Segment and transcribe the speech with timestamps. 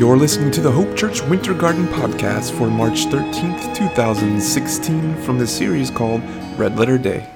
[0.00, 5.46] You're listening to the Hope Church Winter Garden podcast for March 13th, 2016, from the
[5.46, 6.22] series called
[6.56, 7.28] Red Letter Day.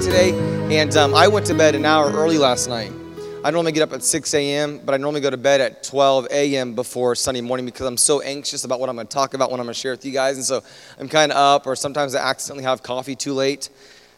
[0.00, 0.32] Today.
[0.70, 2.92] And um, I went to bed an hour early last night.
[3.46, 6.26] I normally get up at 6 a.m., but I normally go to bed at 12
[6.32, 6.74] a.m.
[6.74, 9.60] before Sunday morning because I'm so anxious about what I'm going to talk about, what
[9.60, 10.34] I'm going to share with you guys.
[10.34, 10.64] And so
[10.98, 13.68] I'm kind of up, or sometimes I accidentally have coffee too late.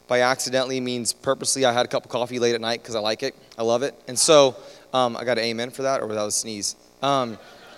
[0.06, 3.00] By accidentally means purposely, I had a cup of coffee late at night because I
[3.00, 3.34] like it.
[3.58, 3.94] I love it.
[4.08, 4.56] And so
[4.94, 6.74] um, I got an amen for that, or that a sneeze?
[7.02, 7.36] Um,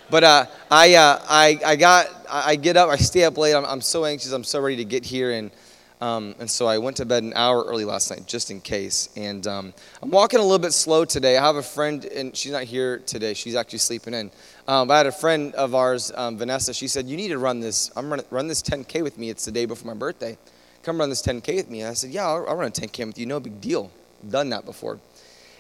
[0.09, 3.57] but uh, I, uh, I, I got, I get up, I stay up late.
[3.57, 4.31] I'm, I'm so anxious.
[4.31, 5.33] I'm so ready to get here.
[5.33, 5.51] And
[6.01, 9.11] um, and so I went to bed an hour early last night, just in case.
[9.17, 11.37] And um, I'm walking a little bit slow today.
[11.37, 13.35] I have a friend, and she's not here today.
[13.35, 14.31] She's actually sleeping in.
[14.67, 16.73] Um, but I had a friend of ours, um, Vanessa.
[16.73, 17.91] She said, "You need to run this.
[17.97, 19.29] I'm run, run this 10k with me.
[19.29, 20.39] It's the day before my birthday.
[20.83, 23.07] Come run this 10k with me." And I said, "Yeah, I'll, I'll run a 10k
[23.07, 23.27] with you.
[23.27, 23.91] No big deal.
[24.29, 24.99] Done that before."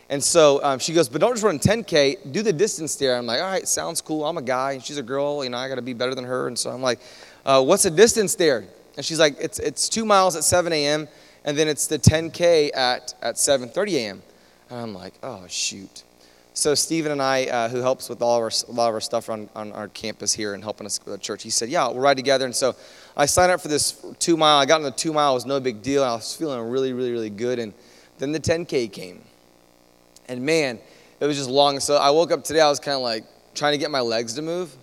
[0.09, 3.17] And so um, she goes, but don't just run 10K, do the distance there.
[3.17, 4.25] I'm like, all right, sounds cool.
[4.25, 6.25] I'm a guy, and she's a girl, you know, I got to be better than
[6.25, 6.49] her.
[6.49, 6.99] And so I'm like,
[7.47, 8.65] uh, what's the distance there?
[8.97, 11.09] And she's like, it's, it's two miles at 7 a.m.,
[11.45, 14.23] and then it's the 10K at, at 7.30 a.m.
[14.69, 16.05] And I'm like, oh, shoot.
[16.53, 19.31] So Stephen and I, uh, who helps with all our, a lot of our stuff
[19.31, 22.01] on, on our campus here and helping us with the church, he said, yeah, we'll
[22.01, 22.45] ride together.
[22.45, 22.75] And so
[23.17, 24.59] I signed up for this two mile.
[24.59, 25.31] I got on the two mile.
[25.33, 26.05] It was no big deal.
[26.05, 27.59] I was feeling really, really, really good.
[27.59, 27.73] And
[28.19, 29.23] then the 10K came.
[30.29, 30.79] And man,
[31.21, 31.81] it was just long.
[31.81, 34.35] So I woke up today, I was kind of like trying to get my legs
[34.35, 34.75] to move.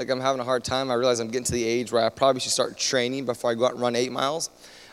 [0.00, 0.90] Like I'm having a hard time.
[0.90, 3.54] I realize I'm getting to the age where I probably should start training before I
[3.54, 4.48] go out and run eight miles.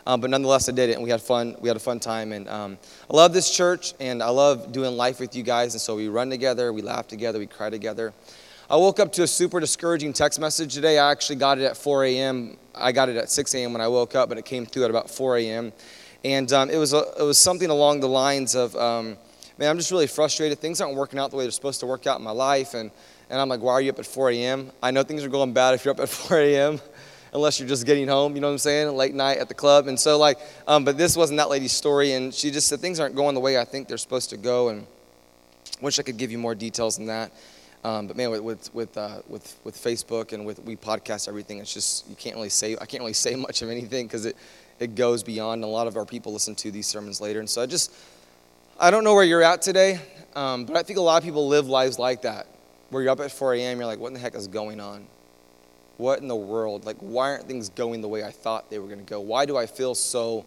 [0.05, 1.55] Um, but nonetheless, I did it, and we had fun.
[1.61, 2.77] We had a fun time, and um,
[3.09, 5.73] I love this church, and I love doing life with you guys.
[5.73, 8.13] And so we run together, we laugh together, we cry together.
[8.69, 10.99] I woke up to a super discouraging text message today.
[10.99, 12.57] I actually got it at 4 a.m.
[12.75, 13.71] I got it at 6 a.m.
[13.71, 15.71] when I woke up, but it came through at about 4 a.m.
[16.25, 19.15] And um, it was a, it was something along the lines of, um,
[19.57, 20.59] man, I'm just really frustrated.
[20.59, 22.91] Things aren't working out the way they're supposed to work out in my life, and
[23.29, 24.71] and I'm like, why are you up at 4 a.m.?
[24.81, 26.79] I know things are going bad if you're up at 4 a.m.
[27.33, 28.95] Unless you're just getting home, you know what I'm saying?
[28.95, 29.87] Late night at the club.
[29.87, 32.13] And so, like, um, but this wasn't that lady's story.
[32.13, 34.69] And she just said things aren't going the way I think they're supposed to go.
[34.69, 34.87] And
[35.81, 37.31] wish I could give you more details than that.
[37.83, 41.59] Um, but man, with with with, uh, with with Facebook and with we podcast everything,
[41.59, 44.35] it's just you can't really say I can't really say much of anything because it
[44.79, 45.63] it goes beyond.
[45.63, 47.93] And a lot of our people listen to these sermons later, and so I just
[48.79, 49.99] I don't know where you're at today,
[50.35, 52.47] um, but I think a lot of people live lives like that,
[52.89, 53.77] where you're up at 4 a.m.
[53.77, 55.07] You're like, what in the heck is going on?
[55.97, 56.85] What in the world?
[56.85, 59.19] Like, why aren't things going the way I thought they were going to go?
[59.19, 60.45] Why do I feel so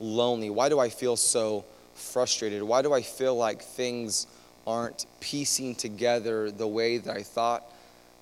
[0.00, 0.50] lonely?
[0.50, 1.64] Why do I feel so
[1.94, 2.62] frustrated?
[2.62, 4.26] Why do I feel like things
[4.66, 7.64] aren't piecing together the way that I thought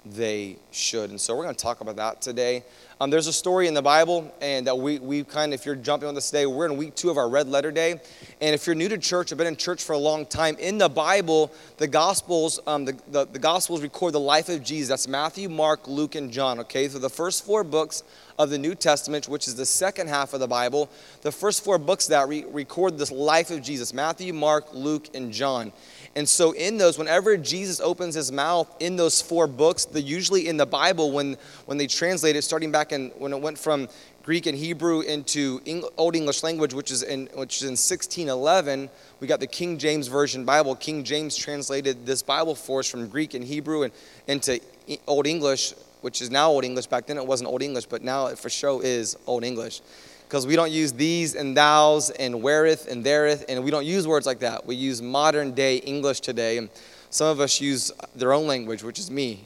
[0.05, 1.11] they should?
[1.11, 2.65] And so we're going to talk about that today.
[3.01, 5.75] Um, there's a story in the Bible, and that we, we kind of, if you're
[5.75, 8.01] jumping on this today, we're in week two of our red letter day.
[8.41, 10.79] And if you're new to church or been in church for a long time, in
[10.79, 14.91] the Bible, the Gospels, um, the, the, the Gospels record the life of Jesus.
[14.91, 16.89] That's Matthew, Mark, Luke, and John, okay?
[16.89, 18.05] So the first four books
[18.39, 20.91] of the New Testament, which is the second half of the Bible,
[21.23, 25.33] the first four books that re- record this life of Jesus Matthew, Mark, Luke, and
[25.33, 25.73] John.
[26.17, 30.49] And so, in those, whenever Jesus opens his mouth in those four books, the usually
[30.49, 31.37] in the Bible, when,
[31.67, 33.89] when they translate it, starting back in when it went from
[34.25, 38.89] Greek and Hebrew into Eng- Old English language, which is in which is in 1611,
[39.21, 40.75] we got the King James Version Bible.
[40.77, 43.93] King James translated this Bible for us from Greek and Hebrew and
[44.27, 44.61] into
[45.07, 45.75] Old English,
[46.05, 46.87] which is now Old English.
[46.87, 49.81] Back then it wasn't Old English, but now it for sure is Old English
[50.29, 54.07] because we don't use these and thous and whereth and thereth, and we don't use
[54.07, 54.67] words like that.
[54.67, 56.69] We use modern day English today, and
[57.09, 59.45] some of us use their own language, which is me.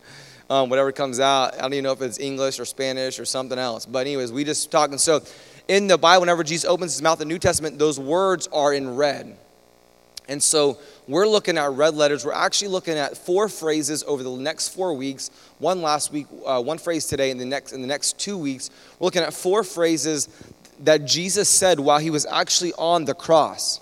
[0.50, 3.58] um, whatever comes out, I don't even know if it's English or Spanish or something
[3.58, 3.86] else.
[3.86, 4.90] But anyways, we just talk.
[4.90, 5.22] And so,
[5.68, 8.74] in the Bible, whenever Jesus opens his mouth in the New Testament, those words are
[8.74, 9.36] in red.
[10.30, 10.78] And so
[11.10, 12.24] we're looking at red letters.
[12.24, 15.30] We're actually looking at four phrases over the next four weeks.
[15.58, 18.70] One last week, uh, one phrase today, and the next in the next two weeks,
[18.98, 20.28] we're looking at four phrases
[20.80, 23.80] that Jesus said while he was actually on the cross.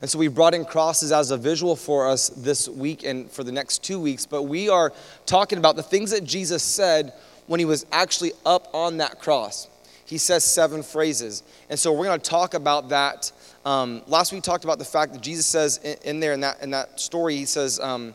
[0.00, 3.44] And so we brought in crosses as a visual for us this week and for
[3.44, 4.26] the next two weeks.
[4.26, 4.92] But we are
[5.26, 7.12] talking about the things that Jesus said
[7.46, 9.68] when he was actually up on that cross.
[10.04, 11.44] He says seven phrases.
[11.70, 13.30] And so we're going to talk about that.
[13.64, 16.40] Um, last week we talked about the fact that Jesus says in, in there in
[16.40, 18.14] that, in that story, he says, um,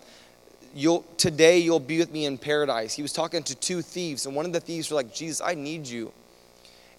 [0.75, 2.93] you'll, Today you'll be with me in paradise.
[2.93, 5.55] He was talking to two thieves, and one of the thieves were like, Jesus, I
[5.55, 6.11] need you.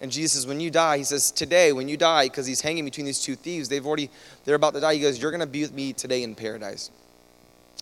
[0.01, 2.85] And Jesus says, when you die, he says, today, when you die, because he's hanging
[2.85, 4.09] between these two thieves, they've already,
[4.45, 4.95] they're about to die.
[4.95, 6.89] He goes, you're going to be with me today in paradise.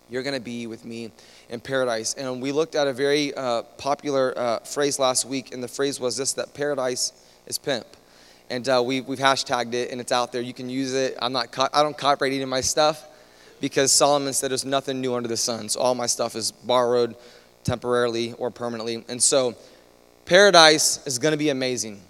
[0.09, 1.11] You're going to be with me
[1.49, 2.13] in paradise.
[2.15, 5.99] And we looked at a very uh, popular uh, phrase last week, and the phrase
[5.99, 7.13] was this that paradise
[7.45, 7.85] is pimp.
[8.49, 10.41] And uh, we, we've hashtagged it, and it's out there.
[10.41, 11.17] You can use it.
[11.21, 13.05] I'm not, co- I don't copyright any of my stuff
[13.59, 15.69] because Solomon said there's nothing new under the sun.
[15.69, 17.15] So all my stuff is borrowed
[17.63, 19.03] temporarily or permanently.
[19.09, 19.55] And so
[20.25, 22.01] paradise is going to be amazing.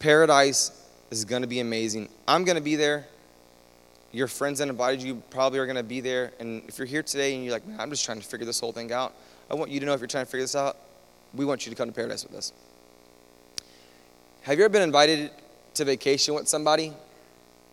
[0.00, 0.72] Paradise
[1.10, 2.08] is going to be amazing.
[2.26, 3.06] I'm going to be there
[4.12, 6.32] your friends that invited you probably are going to be there.
[6.38, 8.60] And if you're here today and you're like, man, I'm just trying to figure this
[8.60, 9.14] whole thing out,
[9.50, 10.76] I want you to know if you're trying to figure this out,
[11.34, 12.52] we want you to come to paradise with us.
[14.42, 15.30] Have you ever been invited
[15.74, 16.92] to vacation with somebody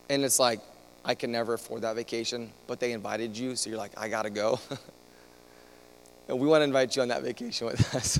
[0.10, 0.60] and it's like,
[1.06, 4.30] I can never afford that vacation, but they invited you, so you're like, I gotta
[4.30, 4.60] go.
[6.28, 8.20] and we want to invite you on that vacation with us.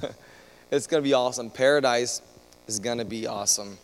[0.72, 1.50] it's gonna be awesome.
[1.50, 2.22] Paradise
[2.68, 3.78] is gonna be awesome.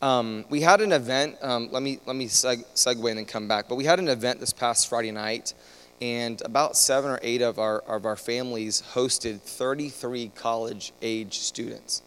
[0.00, 1.36] Um, we had an event.
[1.42, 3.68] Um, let me let me seg- segue and then come back.
[3.68, 5.54] But we had an event this past Friday night,
[6.00, 12.02] and about seven or eight of our of our families hosted 33 college age students,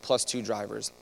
[0.00, 0.92] plus two drivers.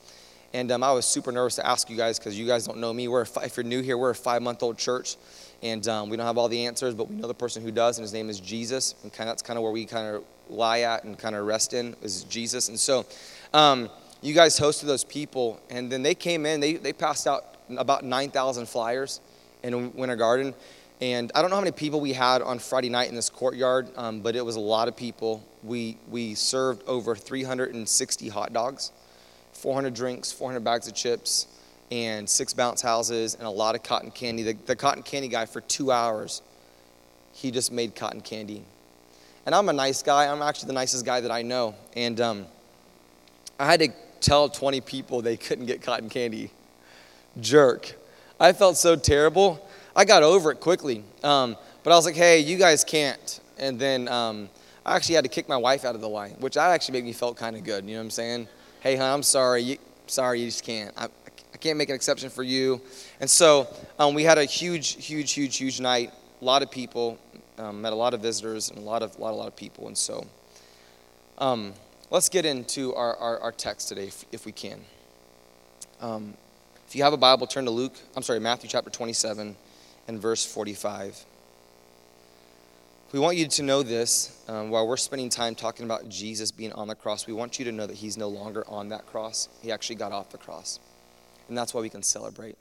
[0.54, 2.93] And um, I was super nervous to ask you guys because you guys don't know
[2.93, 3.08] me.
[3.08, 5.16] We're if you're new here, we're a five month old church,
[5.62, 7.99] and um, we don't have all the answers, but we know the person who does,
[7.99, 8.94] and his name is Jesus.
[9.02, 11.46] And kind of, that's kind of where we kind of lie at and kind of
[11.46, 12.69] rest in is Jesus.
[12.69, 13.06] And so.
[13.54, 13.90] Um,
[14.22, 18.04] you guys hosted those people, and then they came in, they, they passed out about
[18.04, 19.20] 9,000 flyers
[19.64, 20.54] in Winter Garden.
[21.00, 23.88] And I don't know how many people we had on Friday night in this courtyard,
[23.96, 25.44] um, but it was a lot of people.
[25.64, 28.93] We, we served over 360 hot dogs,
[29.62, 31.47] 400 drinks, 400 bags of chips,
[31.93, 34.43] and six bounce houses, and a lot of cotton candy.
[34.43, 36.43] The, the cotton candy guy, for two hours,
[37.32, 38.64] he just made cotton candy.
[39.47, 40.26] And I'm a nice guy.
[40.26, 41.76] I'm actually the nicest guy that I know.
[41.94, 42.47] And um,
[43.56, 43.88] I had to
[44.20, 46.50] tell 20 people they couldn't get cotton candy.
[47.41, 47.94] Jerk.
[48.41, 49.64] I felt so terrible.
[49.94, 51.05] I got over it quickly.
[51.23, 53.38] Um, but I was like, hey, you guys can't.
[53.59, 54.50] And then um,
[54.85, 57.05] I actually had to kick my wife out of the line, which that actually made
[57.05, 57.85] me felt kind of good.
[57.85, 58.49] You know what I'm saying?
[58.82, 59.62] Hey, hon, I'm sorry.
[59.62, 60.93] You, sorry, you just can't.
[60.96, 61.06] I,
[61.55, 62.81] I can't make an exception for you.
[63.20, 63.69] And so
[63.99, 66.12] um, we had a huge, huge, huge, huge night.
[66.40, 67.19] A lot of people,
[67.58, 69.87] um, met a lot of visitors and a lot of, lot, a lot of people.
[69.87, 70.26] And so,
[71.38, 71.75] um,
[72.12, 74.82] Let's get into our, our, our text today, if, if we can.
[75.99, 76.35] Um,
[76.87, 79.56] if you have a Bible, turn to Luke, I'm sorry, Matthew chapter 27
[80.08, 81.25] and verse 45.
[83.12, 86.73] We want you to know this um, while we're spending time talking about Jesus being
[86.73, 87.26] on the cross.
[87.26, 89.49] We want you to know that he's no longer on that cross.
[89.61, 90.81] He actually got off the cross.
[91.49, 92.56] And that's why we can celebrate.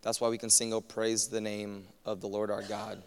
[0.00, 3.02] That's why we can sing, Oh, praise the name of the Lord our God.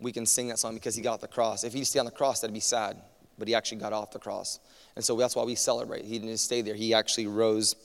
[0.00, 1.62] We can sing that song because he got off the cross.
[1.62, 2.96] If he stayed on the cross, that'd be sad
[3.38, 4.60] but he actually got off the cross.
[4.94, 6.04] And so that's why we celebrate.
[6.04, 7.76] He didn't stay there, he actually rose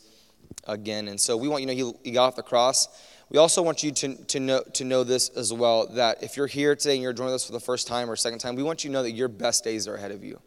[0.68, 1.08] again.
[1.08, 2.88] And so we want you to know he, he got off the cross.
[3.30, 6.48] We also want you to, to, know, to know this as well that if you're
[6.48, 8.84] here today and you're joining us for the first time or second time, we want
[8.84, 10.40] you to know that your best days are ahead of you.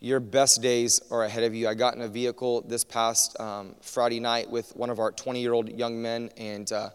[0.00, 1.68] Your best days are ahead of you.
[1.68, 5.40] I got in a vehicle this past um, Friday night with one of our 20
[5.40, 6.90] year old young men, and uh,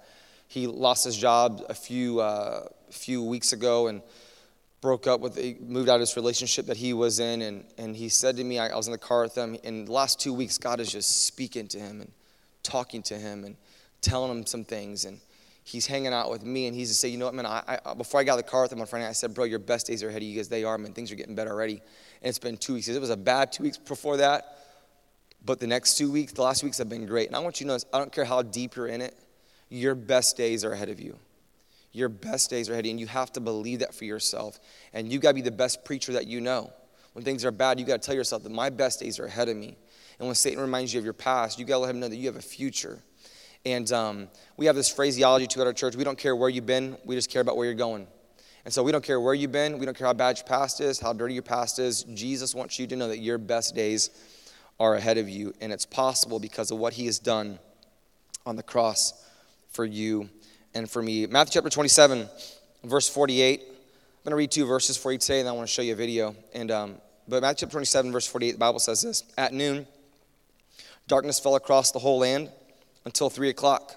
[0.48, 3.88] he lost his job a few, uh, few weeks ago.
[3.88, 4.02] And
[4.82, 7.42] broke up with, moved out of his relationship that he was in.
[7.42, 9.86] And, and he said to me, I, I was in the car with him, in
[9.86, 12.12] the last two weeks, God is just speaking to him and
[12.64, 13.58] talking to him and
[14.02, 15.06] telling him some things.
[15.06, 15.20] And
[15.64, 17.94] he's hanging out with me, and he's just saying, you know what, man, I, I,
[17.94, 20.04] before I got the car with him on Friday I said, bro, your best days
[20.04, 20.94] are ahead of you because they are, man.
[20.94, 21.82] Things are getting better already.
[22.22, 22.88] And it's been two weeks.
[22.88, 24.58] It was a bad two weeks before that.
[25.46, 27.28] But the next two weeks, the last weeks have been great.
[27.28, 29.16] And I want you to know, I don't care how deep you're in it,
[29.70, 31.18] your best days are ahead of you.
[31.92, 34.60] Your best days are ahead, of you, and you have to believe that for yourself.
[34.94, 36.72] And you got to be the best preacher that you know.
[37.14, 39.50] When things are bad, you got to tell yourself that my best days are ahead
[39.50, 39.78] of me.
[40.20, 42.16] And when Satan reminds you of your past, you got to let him know that
[42.16, 43.00] you have a future.
[43.66, 45.96] And um, we have this phraseology too at our church.
[45.96, 48.08] We don't care where you've been, we just care about where you're going.
[48.66, 50.82] And so we don't care where you've been, we don't care how bad your past
[50.82, 52.04] is, how dirty your past is.
[52.04, 54.10] Jesus wants you to know that your best days
[54.80, 55.54] are ahead of you.
[55.62, 57.60] And it's possible because of what he has done
[58.46, 59.26] on the cross
[59.72, 60.30] for you
[60.74, 61.26] and for me.
[61.28, 62.30] Matthew chapter 27,
[62.84, 63.62] verse 48.
[63.62, 63.66] I'm
[64.24, 65.96] going to read two verses for you today, and I want to show you a
[65.96, 66.36] video.
[66.54, 66.96] And um,
[67.28, 69.88] but Matthew chapter 27, verse 48, the Bible says this: At noon,
[71.08, 72.52] darkness fell across the whole land
[73.06, 73.96] until three o'clock.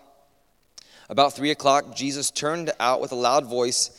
[1.09, 3.90] About three o'clock, Jesus turned out with a loud voice,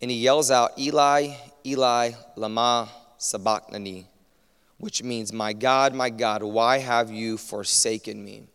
[0.00, 1.34] and he yells out, "Eli,
[1.64, 4.06] Eli, lama sabachthani,"
[4.78, 8.48] which means, "My God, my God, why have you forsaken me?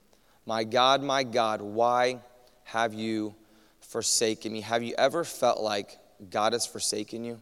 [0.45, 2.21] My God, my God, why
[2.65, 3.35] have you?"
[3.91, 4.61] forsaken me.
[4.61, 5.97] Have you ever felt like
[6.29, 7.41] God has forsaken you?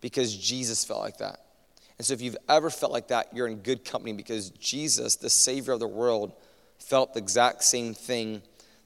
[0.00, 1.38] Because Jesus felt like that.
[1.96, 5.30] And so if you've ever felt like that, you're in good company because Jesus, the
[5.30, 6.32] Savior of the world,
[6.84, 8.42] felt the exact same thing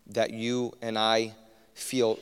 [0.06, 1.34] that you and I
[1.74, 2.18] feel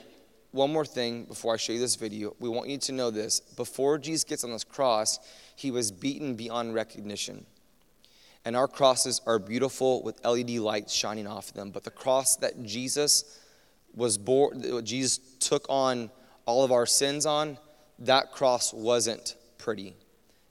[0.52, 2.34] one more thing before I show you this video.
[2.40, 3.40] We want you to know this.
[3.40, 5.18] Before Jesus gets on this cross,
[5.54, 7.44] he was beaten beyond recognition.
[8.44, 11.70] And our crosses are beautiful with LED lights shining off them.
[11.70, 13.38] But the cross that Jesus
[13.94, 16.10] was born, Jesus took on
[16.46, 17.58] all of our sins on,
[17.98, 19.94] that cross wasn't pretty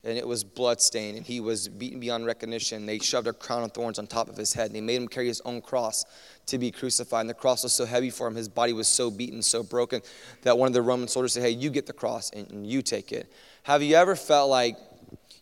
[0.05, 2.85] and it was bloodstained, and he was beaten beyond recognition.
[2.85, 5.07] They shoved a crown of thorns on top of his head, and they made him
[5.07, 6.05] carry his own cross
[6.45, 7.21] to be crucified.
[7.21, 10.01] And the cross was so heavy for him, his body was so beaten, so broken,
[10.43, 13.11] that one of the Roman soldiers said, Hey, you get the cross and you take
[13.11, 13.31] it.
[13.63, 14.77] Have you ever felt like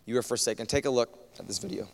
[0.06, 0.66] you were forsaken?
[0.66, 1.86] Take a look at this video.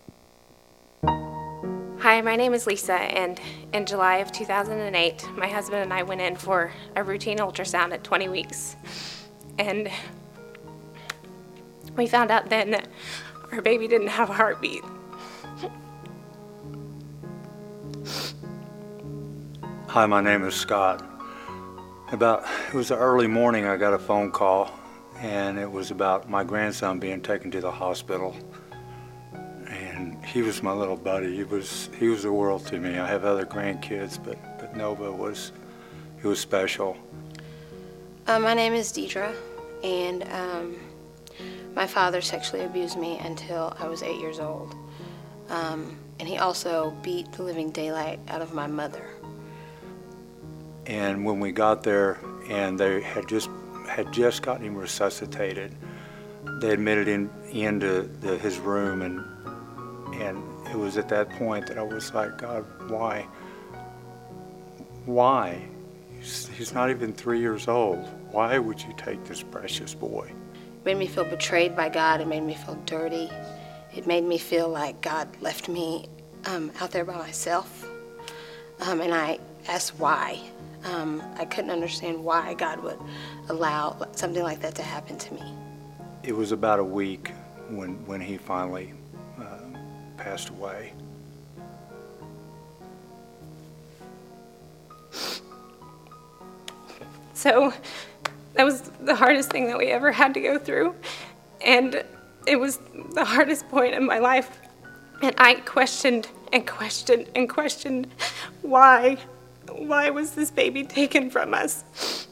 [1.99, 3.39] Hi, my name is Lisa, and
[3.75, 8.05] in July of 2008, my husband and I went in for a routine ultrasound at
[8.05, 8.77] 20 weeks.
[9.59, 9.91] And
[11.97, 12.89] we found out then that
[13.53, 14.83] our baby didn't have a heartbeat.
[19.89, 21.05] Hi, my name is Scott.
[22.13, 24.71] About it was the early morning I got a phone call
[25.21, 28.35] and it was about my grandson being taken to the hospital.
[29.69, 31.37] And he was my little buddy.
[31.37, 32.99] He was he was the world to me.
[32.99, 35.53] I have other grandkids, but but Nova was
[36.21, 36.97] he was special.
[38.27, 39.35] Uh, my name is Deidre,
[39.83, 40.77] and um,
[41.75, 44.75] my father sexually abused me until I was eight years old.
[45.49, 49.05] Um, and he also beat the living daylight out of my mother.
[50.87, 53.49] And when we got there, and they had just
[53.89, 55.75] had just gotten him resuscitated,
[56.61, 59.21] they admitted him into the, his room, and
[60.21, 63.27] and it was at that point that I was like, God, why?
[65.07, 65.63] Why?
[66.19, 68.07] He's, he's not even three years old.
[68.31, 70.31] Why would you take this precious boy?
[70.81, 72.23] It made me feel betrayed by God.
[72.23, 73.31] It made me feel dirty.
[73.95, 76.09] It made me feel like God left me
[76.47, 77.87] um, out there by myself.
[78.81, 80.41] Um, and I asked why.
[80.85, 82.99] Um, I couldn't understand why God would
[83.51, 85.43] allow something like that to happen to me.
[86.23, 87.31] It was about a week
[87.69, 88.95] when, when he finally
[89.39, 89.59] uh,
[90.17, 90.95] passed away.
[97.35, 97.73] So
[98.55, 100.95] that was the hardest thing that we ever had to go through.
[101.65, 102.05] And
[102.47, 102.79] it was
[103.13, 104.59] the hardest point in my life.
[105.23, 108.09] And I questioned and questioned and questioned
[108.63, 109.19] why.
[109.71, 112.27] Why was this baby taken from us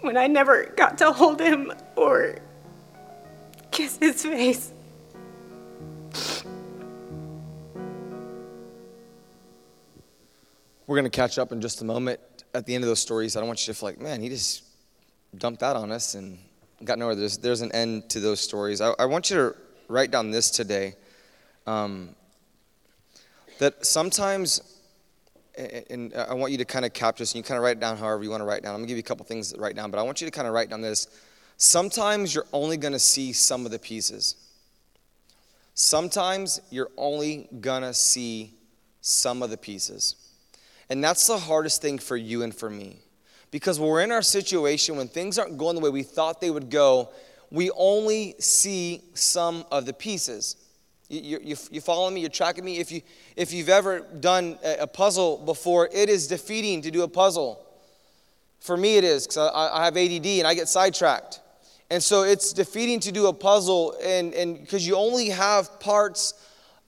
[0.00, 2.38] when I never got to hold him or
[3.70, 4.72] kiss his face?
[10.86, 12.20] We're going to catch up in just a moment.
[12.54, 14.28] At the end of those stories, I don't want you to feel like, man, he
[14.28, 14.64] just
[15.36, 16.38] dumped that on us and
[16.84, 17.14] got nowhere.
[17.14, 18.80] There's, there's an end to those stories.
[18.80, 19.56] I, I want you to
[19.88, 20.94] write down this today
[21.66, 22.14] um,
[23.58, 24.78] that sometimes,
[25.90, 27.80] and I want you to kind of capture this, and you kind of write it
[27.80, 28.74] down however you want to write down.
[28.74, 30.26] I'm going to give you a couple things to write down, but I want you
[30.26, 31.06] to kind of write down this.
[31.56, 34.36] Sometimes you're only going to see some of the pieces.
[35.74, 38.54] Sometimes you're only going to see
[39.00, 40.16] some of the pieces.
[40.90, 42.98] And that's the hardest thing for you and for me.
[43.52, 46.50] Because when we're in our situation, when things aren't going the way we thought they
[46.50, 47.10] would go,
[47.50, 50.56] we only see some of the pieces.
[51.10, 52.22] You, you, you follow me?
[52.22, 52.78] You're tracking me?
[52.78, 53.02] If, you,
[53.36, 57.62] if you've ever done a puzzle before, it is defeating to do a puzzle.
[58.60, 61.40] For me, it is, because I, I have ADD and I get sidetracked.
[61.90, 66.32] And so it's defeating to do a puzzle, and because you only have parts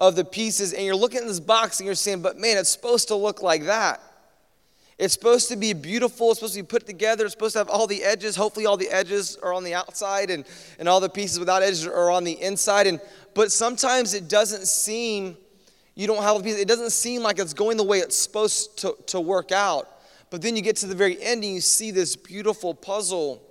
[0.01, 2.71] of the pieces, and you're looking at this box and you're saying, but man, it's
[2.71, 4.01] supposed to look like that.
[4.99, 6.31] It's supposed to be beautiful.
[6.31, 7.25] It's supposed to be put together.
[7.25, 8.37] It's supposed to have all the edges.
[8.37, 10.45] Hopefully, all the edges are on the outside and,
[10.79, 12.87] and all the pieces without edges are on the inside.
[12.87, 13.01] And,
[13.35, 15.37] but sometimes it doesn't seem,
[15.97, 18.79] you don't have the pieces, it doesn't seem like it's going the way it's supposed
[18.79, 19.89] to, to work out.
[20.31, 23.43] But then you get to the very end and you see this beautiful puzzle.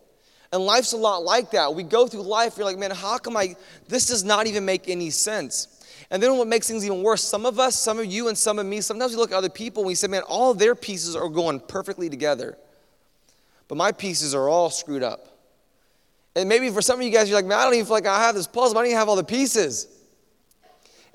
[0.53, 1.73] And life's a lot like that.
[1.73, 3.55] We go through life, you're like, man, how come I,
[3.87, 5.82] this does not even make any sense.
[6.09, 8.59] And then what makes things even worse, some of us, some of you, and some
[8.59, 11.15] of me, sometimes we look at other people and we say, man, all their pieces
[11.15, 12.57] are going perfectly together.
[13.67, 15.27] But my pieces are all screwed up.
[16.35, 18.07] And maybe for some of you guys, you're like, man, I don't even feel like
[18.07, 18.77] I have this puzzle.
[18.77, 19.87] I don't even have all the pieces.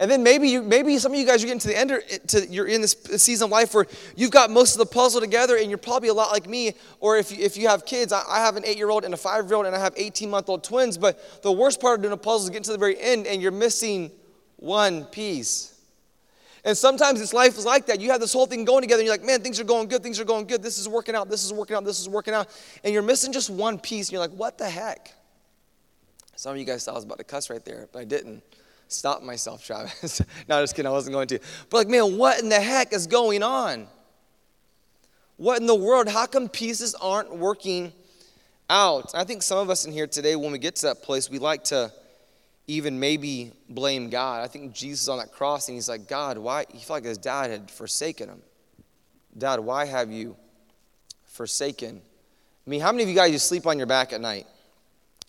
[0.00, 1.90] And then maybe you, maybe some of you guys are getting to the end,
[2.28, 5.56] to, you're in this season of life where you've got most of the puzzle together,
[5.56, 6.74] and you're probably a lot like me.
[7.00, 9.66] Or if you, if you have kids, I, I have an eight-year-old and a five-year-old,
[9.66, 10.96] and I have 18-month-old twins.
[10.96, 13.42] But the worst part of doing a puzzle is getting to the very end, and
[13.42, 14.12] you're missing
[14.58, 15.74] one piece.
[16.64, 18.00] And sometimes it's life is like that.
[18.00, 20.02] You have this whole thing going together, and you're like, man, things are going good,
[20.02, 22.34] things are going good, this is working out, this is working out, this is working
[22.34, 22.48] out.
[22.84, 25.14] And you're missing just one piece, and you're like, what the heck?
[26.36, 28.42] Some of you guys thought I was about to cuss right there, but I didn't.
[28.90, 30.22] Stop myself, Travis.
[30.48, 31.38] no, just kidding, I wasn't going to.
[31.68, 33.86] But like, man, what in the heck is going on?
[35.36, 36.08] What in the world?
[36.08, 37.92] How come pieces aren't working
[38.70, 39.12] out.
[39.14, 41.38] I think some of us in here today, when we get to that place, we
[41.38, 41.92] like to
[42.68, 44.44] even maybe blame God.
[44.44, 46.66] I think Jesus on that cross, and he's like, God, why?
[46.70, 48.42] He felt like his dad had forsaken him.
[49.36, 50.36] Dad, why have you
[51.24, 52.02] forsaken
[52.66, 52.78] me?
[52.78, 54.46] How many of you guys you sleep on your back at night?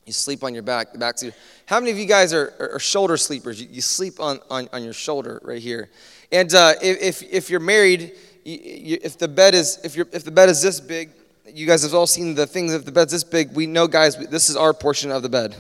[0.06, 1.34] You sleep on your back, the back seat.
[1.66, 3.62] How many of you guys are, are, are shoulder sleepers?
[3.62, 5.90] You, you sleep on, on, on, your shoulder right here.
[6.32, 10.24] And uh, if, if you're married, you, you, if the bed is if, you're, if
[10.24, 11.12] the bed is this big,
[11.46, 12.74] you guys have all seen the things.
[12.74, 15.56] If the bed's this big, we know, guys, this is our portion of the bed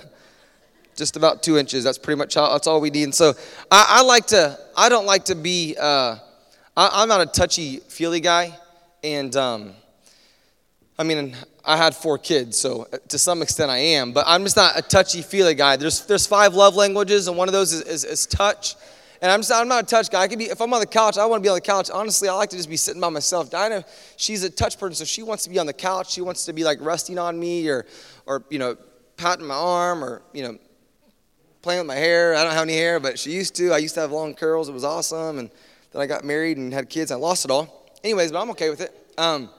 [0.99, 1.83] just about two inches.
[1.83, 3.03] That's pretty much all, that's all we need.
[3.05, 3.33] And so
[3.71, 6.17] I, I like to, I don't like to be, uh,
[6.77, 8.55] I, am not a touchy feely guy.
[9.03, 9.73] And um,
[10.99, 14.57] I mean, I had four kids, so to some extent I am, but I'm just
[14.57, 15.77] not a touchy feely guy.
[15.77, 18.75] There's, there's five love languages, and one of those is, is, is touch.
[19.21, 20.21] And I'm, just, I'm not a touch guy.
[20.21, 21.89] I can be, if I'm on the couch, I want to be on the couch.
[21.89, 23.49] Honestly, I like to just be sitting by myself.
[23.49, 23.85] Dinah,
[24.17, 26.11] she's a touch person, so she wants to be on the couch.
[26.11, 27.85] She wants to be like resting on me or,
[28.25, 28.75] or you know,
[29.15, 30.57] patting my arm or, you know,
[31.61, 32.35] playing with my hair.
[32.35, 33.71] I don't have any hair, but she used to.
[33.71, 34.69] I used to have long curls.
[34.69, 35.39] It was awesome.
[35.39, 35.51] And
[35.91, 37.11] then I got married and had kids.
[37.11, 37.91] And I lost it all.
[38.03, 38.93] Anyways, but I'm okay with it.
[39.17, 39.49] Um,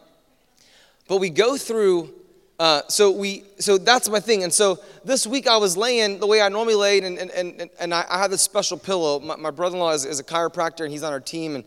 [1.08, 2.14] but we go through.
[2.58, 4.44] Uh, so we, so that's my thing.
[4.44, 7.70] And so this week I was laying the way I normally lay, and and and,
[7.80, 9.18] and I, I had this special pillow.
[9.18, 11.54] My, my brother-in-law is, is a chiropractor, and he's on our team.
[11.54, 11.64] And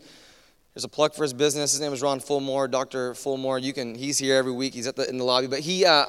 [0.72, 1.72] there's a plug for his business.
[1.72, 3.60] His name is Ron Fulmore, Doctor Fulmore.
[3.60, 3.96] You can.
[3.96, 4.72] He's here every week.
[4.72, 5.48] He's at the in the lobby.
[5.48, 6.06] But he, uh,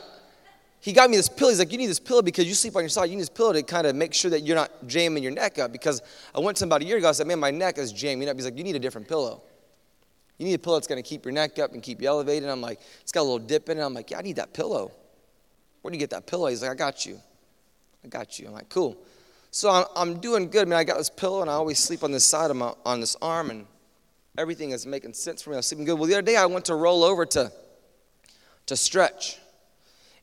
[0.86, 1.50] he got me this pillow.
[1.50, 3.06] He's like, You need this pillow because you sleep on your side.
[3.06, 5.58] You need this pillow to kind of make sure that you're not jamming your neck
[5.58, 5.72] up.
[5.72, 6.04] Because
[6.36, 7.10] I went to him about a year ago.
[7.10, 8.36] I said, Man, my neck is jamming up.
[8.36, 9.42] He's like, You need a different pillow.
[10.38, 12.48] You need a pillow that's going to keep your neck up and keep you elevated.
[12.48, 13.82] I'm like, It's got a little dip in it.
[13.82, 14.92] I'm like, Yeah, I need that pillow.
[15.82, 16.50] Where do you get that pillow?
[16.50, 17.20] He's like, I got you.
[18.04, 18.46] I got you.
[18.46, 18.96] I'm like, Cool.
[19.50, 20.62] So I'm, I'm doing good.
[20.62, 22.74] I mean, I got this pillow and I always sleep on this side of my,
[22.86, 23.66] on this arm and
[24.38, 25.56] everything is making sense for me.
[25.56, 25.98] I'm sleeping good.
[25.98, 27.52] Well, the other day I went to roll over to,
[28.68, 29.40] to stretch.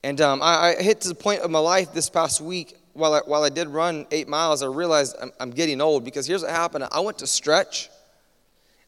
[0.04, 3.14] And um, I, I, hit to the point of my life this past week while
[3.14, 6.42] I, while I did run eight miles, I realized I'm, I'm getting old because here's
[6.42, 6.86] what happened.
[6.90, 7.88] I went to stretch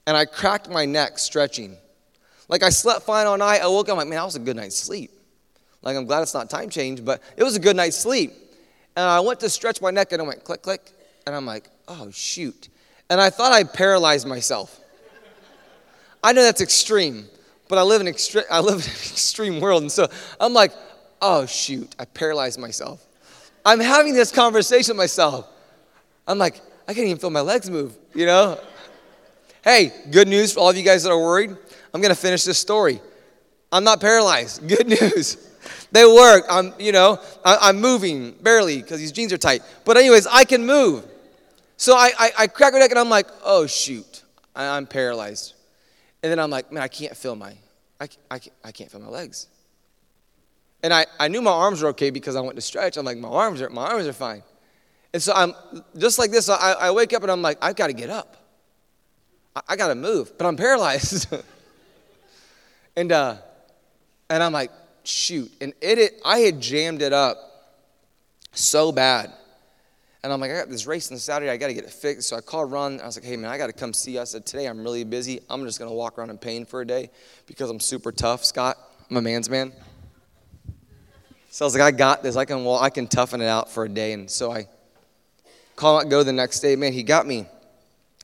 [0.06, 1.76] and I cracked my neck stretching.
[2.48, 3.62] Like I slept fine all night.
[3.62, 5.10] I woke up, I'm like, man, that was a good night's sleep.
[5.82, 8.32] Like I'm glad it's not time change, but it was a good night's sleep.
[8.96, 10.90] And I went to stretch my neck and I went click, click.
[11.26, 12.68] And I'm like, oh, shoot.
[13.08, 14.80] And I thought I paralyzed myself.
[16.22, 17.26] I know that's extreme,
[17.68, 19.82] but I live in, extre- I live in an extreme world.
[19.82, 20.08] And so
[20.40, 20.72] I'm like,
[21.24, 23.04] oh, shoot, I paralyzed myself.
[23.64, 25.48] I'm having this conversation with myself.
[26.28, 28.60] I'm like, I can't even feel my legs move, you know?
[29.62, 31.56] Hey, good news for all of you guys that are worried.
[31.94, 33.00] I'm gonna finish this story.
[33.72, 34.68] I'm not paralyzed.
[34.68, 35.36] Good news.
[35.90, 36.44] They work.
[36.48, 39.62] I'm, you know, I, am moving barely because these jeans are tight.
[39.84, 41.04] But anyways, I can move.
[41.76, 44.22] So I, I, I crack my neck and I'm like, oh shoot,
[44.54, 45.54] I, I'm paralyzed.
[46.22, 47.54] And then I'm like, man, I can't feel my,
[48.00, 49.48] I, I, I can't feel my legs.
[50.84, 52.98] And I, I knew my arms were okay because I went to stretch.
[52.98, 54.42] I'm like, my arms are, my arms are fine.
[55.14, 55.54] And so I'm
[55.96, 56.50] just like this.
[56.50, 58.36] I, I wake up and I'm like, I've got to get up.
[59.56, 61.34] I, I got to move, but I'm paralyzed.
[62.96, 63.36] and, uh,
[64.28, 64.70] and I'm like,
[65.04, 65.50] shoot.
[65.58, 67.38] And it, it, I had jammed it up
[68.52, 69.32] so bad.
[70.22, 71.50] And I'm like, I got this race on Saturday.
[71.50, 72.28] I got to get it fixed.
[72.28, 73.00] So I called Ron.
[73.00, 74.20] I was like, hey, man, I got to come see you.
[74.20, 75.40] I said, today I'm really busy.
[75.48, 77.08] I'm just going to walk around in pain for a day
[77.46, 78.76] because I'm super tough, Scott.
[79.10, 79.72] I'm a man's man.
[81.54, 82.34] So I was like, I got this.
[82.34, 84.12] I can, well, I can toughen it out for a day.
[84.12, 84.66] And so I
[85.76, 86.74] call out, go the next day.
[86.74, 87.46] Man, he got me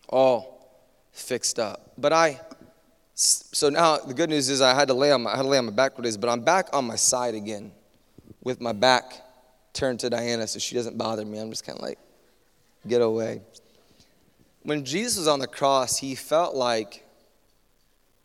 [0.09, 0.69] all
[1.13, 1.93] fixed up.
[1.97, 2.41] But I,
[3.15, 5.49] so now the good news is I had to lay on my, I had to
[5.49, 7.71] lay on my back for days, but I'm back on my side again
[8.43, 9.13] with my back
[9.75, 11.39] turned to Diana so she doesn't bother me.
[11.39, 12.01] I'm just kind of like,
[12.89, 13.43] get away.
[14.65, 17.07] When Jesus was on the cross, he felt like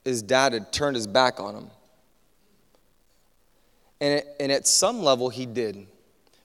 [0.04, 1.68] his dad had turned his back on him.
[4.02, 5.88] And, it, and at some level, he did.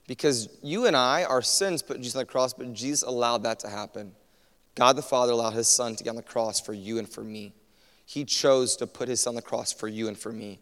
[0.07, 3.59] Because you and I, our sins put Jesus on the cross, but Jesus allowed that
[3.59, 4.13] to happen.
[4.75, 7.23] God the Father allowed his son to get on the cross for you and for
[7.23, 7.53] me.
[8.05, 10.59] He chose to put his son on the cross for you and for me.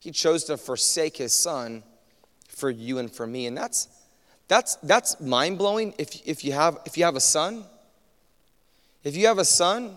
[0.00, 1.82] He chose to forsake his son
[2.48, 3.46] for you and for me.
[3.46, 3.88] And that's
[4.48, 7.64] that's that's mind-blowing if, if you have if you have a son.
[9.04, 9.96] If you have a son,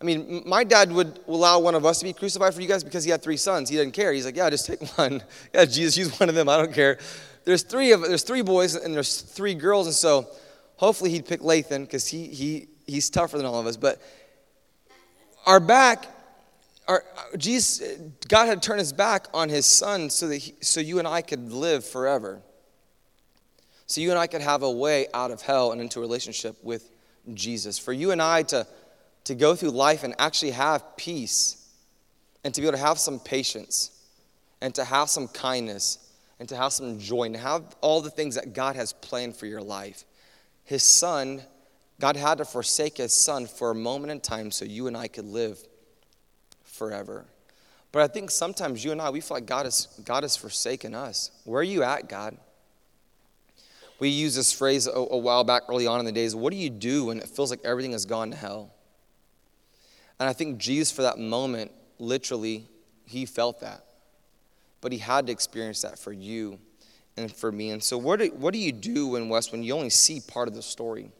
[0.00, 2.84] I mean, my dad would allow one of us to be crucified for you guys
[2.84, 3.68] because he had three sons.
[3.68, 4.12] He didn't care.
[4.12, 5.22] He's like, yeah, just take one.
[5.52, 6.48] yeah, Jesus, use one of them.
[6.48, 6.98] I don't care.
[7.44, 10.28] There's three of there's three boys and there's three girls, and so
[10.76, 13.76] hopefully he'd pick Lathan because he he he's tougher than all of us.
[13.76, 14.00] But
[15.46, 16.06] our back,
[16.86, 17.02] our
[17.36, 21.08] Jesus, God had turned his back on his son so that he, so you and
[21.08, 22.42] I could live forever.
[23.86, 26.62] So you and I could have a way out of hell and into a relationship
[26.62, 26.90] with
[27.32, 27.78] Jesus.
[27.78, 28.66] For you and I to
[29.28, 31.68] to go through life and actually have peace
[32.44, 33.90] and to be able to have some patience
[34.62, 35.98] and to have some kindness
[36.40, 39.44] and to have some joy and have all the things that God has planned for
[39.44, 40.04] your life.
[40.64, 41.42] His son,
[42.00, 45.08] God had to forsake his son for a moment in time so you and I
[45.08, 45.58] could live
[46.64, 47.26] forever.
[47.92, 50.94] But I think sometimes you and I, we feel like God has, God has forsaken
[50.94, 51.32] us.
[51.44, 52.34] Where are you at, God?
[54.00, 56.56] We used this phrase a, a while back early on in the days what do
[56.56, 58.72] you do when it feels like everything has gone to hell?
[60.20, 62.68] And I think Jesus, for that moment, literally,
[63.04, 63.84] he felt that.
[64.80, 66.58] But he had to experience that for you
[67.16, 67.70] and for me.
[67.70, 70.48] And so, what do, what do you do in West when you only see part
[70.48, 71.10] of the story?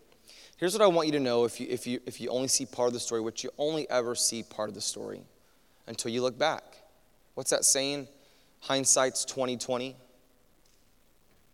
[0.57, 2.67] Here's what I want you to know if you, if, you, if you only see
[2.67, 5.23] part of the story, which you only ever see part of the story
[5.87, 6.65] until you look back.
[7.35, 8.09] What's that saying?
[8.61, 9.95] Hindsight's 2020.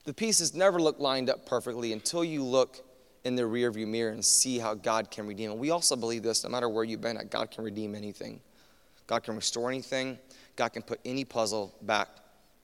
[0.05, 2.85] The pieces never look lined up perfectly until you look
[3.25, 5.51] in the rearview mirror and see how God can redeem.
[5.51, 8.41] And we also believe this no matter where you've been God can redeem anything.
[9.07, 10.19] God can restore anything.
[10.57, 12.09] God can put any puzzle back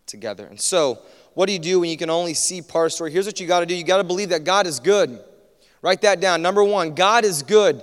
[0.07, 0.46] together.
[0.46, 0.99] And so,
[1.35, 3.12] what do you do when you can only see part of the story?
[3.12, 5.20] Here's what you got to do you got to believe that God is good.
[5.83, 6.42] Write that down.
[6.42, 7.83] Number one, God is good.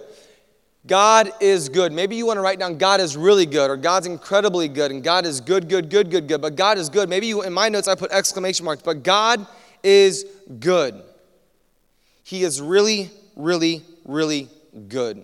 [0.86, 1.92] God is good.
[1.92, 5.04] Maybe you want to write down God is really good or God's incredibly good and
[5.04, 6.42] God is good, good, good, good, good.
[6.42, 7.10] But God is good.
[7.10, 9.46] Maybe you, in my notes I put exclamation marks, but God
[9.84, 10.26] is
[10.60, 11.04] good.
[12.28, 14.50] He is really, really, really
[14.90, 15.24] good.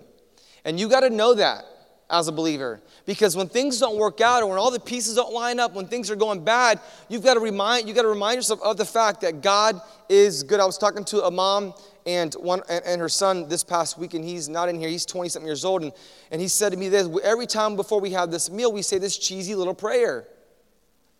[0.64, 1.66] And you got to know that
[2.08, 2.80] as a believer.
[3.04, 5.86] Because when things don't work out or when all the pieces don't line up, when
[5.86, 8.86] things are going bad, you've got to remind you got to remind yourself of the
[8.86, 10.60] fact that God is good.
[10.60, 11.74] I was talking to a mom
[12.06, 14.88] and one and her son this past week, and he's not in here.
[14.88, 15.92] He's 20 something years old, and,
[16.30, 18.96] and he said to me this every time before we have this meal, we say
[18.96, 20.20] this cheesy little prayer.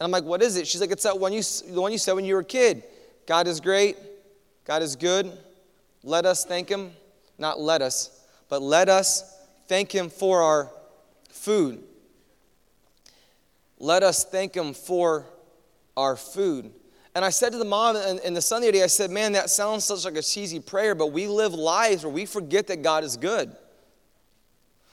[0.01, 0.67] And I'm like, what is it?
[0.67, 2.85] She's like, it's that one you the one you said when you were a kid.
[3.27, 3.99] God is great,
[4.65, 5.31] God is good,
[6.05, 6.93] let us thank Him.
[7.39, 9.37] Not let us, but let us
[9.67, 10.71] thank Him for our
[11.31, 11.83] food.
[13.79, 15.27] Let us thank Him for
[15.97, 16.71] our food.
[17.17, 19.85] And I said to the mom and the Sunday day, I said, Man, that sounds
[19.85, 23.17] such like a cheesy prayer, but we live lives where we forget that God is
[23.17, 23.55] good.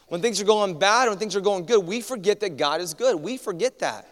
[0.08, 2.94] When things are going bad, when things are going good, we forget that God is
[2.94, 3.16] good.
[3.16, 4.08] We forget that.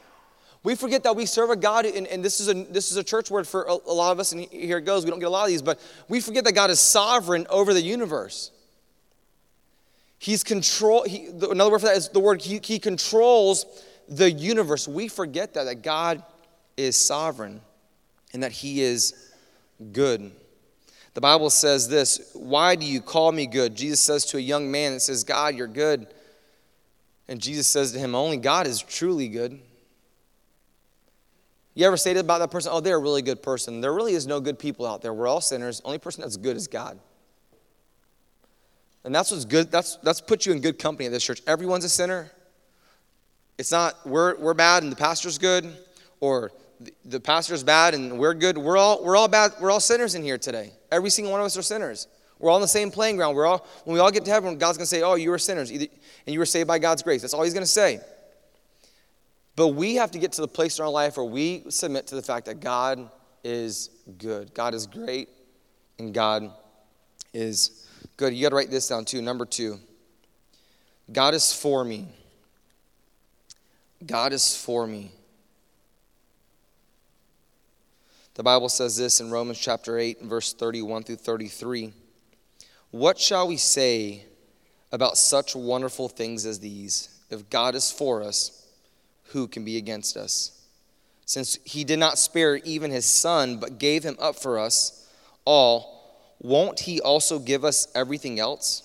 [0.64, 3.04] We forget that we serve a God, and, and this, is a, this is a
[3.04, 5.06] church word for a, a lot of us, and here it goes.
[5.06, 7.74] We don't get a lot of these, but we forget that God is sovereign over
[7.74, 8.52] the universe.
[10.18, 11.04] He's control.
[11.04, 13.66] He, another word for that is the word he, he controls
[14.10, 14.88] the universe.
[14.88, 16.24] We forget that that God
[16.76, 17.62] is sovereign
[18.34, 19.32] and that He is
[19.92, 20.32] good.
[21.14, 23.76] The Bible says this: Why do you call me good?
[23.76, 26.08] Jesus says to a young man that says, "God, you're good,"
[27.28, 29.60] and Jesus says to him, "Only God is truly good."
[31.80, 33.80] You ever say about that person, oh, they're a really good person?
[33.80, 35.14] There really is no good people out there.
[35.14, 35.82] We're all sinners.
[35.86, 37.00] Only person that's good is God.
[39.06, 39.72] And that's what's good.
[39.72, 41.42] That's that's put you in good company at this church.
[41.48, 42.32] Everyone's a sinner.
[43.58, 45.74] It's not we're we're bad and the pastor's good,
[46.20, 48.58] or the, the pastor's bad and we're good.
[48.58, 49.54] We're all we're all bad.
[49.62, 50.74] We're all sinners in here today.
[50.92, 52.10] Every single one of us are sinners.
[52.40, 53.38] We're all on the same playing ground.
[53.38, 55.72] We're all when we all get to heaven, God's gonna say, "Oh, you were sinners,
[55.72, 55.88] Either,
[56.26, 58.02] and you were saved by God's grace." That's all He's gonna say.
[59.60, 62.16] But we have to get to the place in our life where we submit to
[62.16, 63.10] the fact that God
[63.44, 64.54] is good.
[64.54, 65.28] God is great,
[65.98, 66.50] and God
[67.34, 68.34] is good.
[68.34, 69.22] You got to write this down too.
[69.22, 69.78] Number two
[71.12, 72.08] God is for me.
[74.06, 75.12] God is for me.
[78.36, 81.92] The Bible says this in Romans chapter 8, verse 31 through 33.
[82.92, 84.24] What shall we say
[84.94, 87.10] about such wonderful things as these?
[87.30, 88.59] If God is for us,
[89.30, 90.52] who can be against us?
[91.26, 95.08] Since he did not spare even his son, but gave him up for us
[95.46, 96.00] all,
[96.40, 98.84] won't he also give us everything else?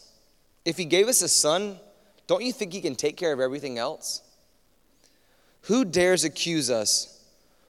[0.64, 1.78] If he gave us a son,
[2.26, 4.22] don't you think he can take care of everything else?
[5.62, 7.22] Who dares accuse us,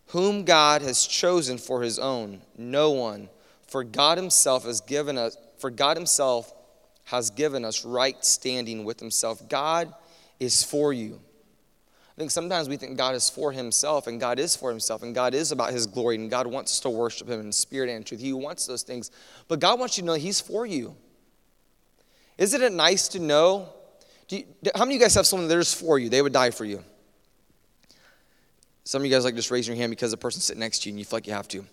[0.07, 2.41] whom God has chosen for his own?
[2.57, 3.29] No one.
[3.67, 6.53] For God himself has given us, for God himself
[7.05, 9.47] has given us right standing with himself.
[9.47, 9.93] God
[10.39, 11.19] is for you.
[12.15, 15.13] I think sometimes we think God is for himself, and God is for himself, and
[15.13, 18.05] God is about his glory, and God wants us to worship him in spirit and
[18.05, 18.21] truth.
[18.21, 19.11] He wants those things.
[19.49, 20.95] But God wants you to know he's for you.
[22.37, 23.67] Isn't it nice to know?
[24.29, 26.07] You, how many of you guys have someone that is for you?
[26.07, 26.83] They would die for you.
[28.85, 30.89] Some of you guys like just raise your hand because the person sitting next to
[30.89, 31.65] you and you feel like you have to.